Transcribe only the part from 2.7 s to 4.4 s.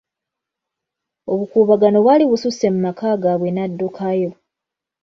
mu maka gaabwe n'addukayo.